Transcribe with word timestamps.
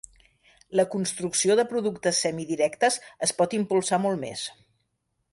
La 0.79 0.85
construcció 0.93 1.57
de 1.59 1.65
productes 1.73 2.21
semidirectes 2.25 2.97
es 3.27 3.35
pot 3.41 3.53
impulsar 3.61 4.01
molt 4.07 4.21
més. 4.23 4.47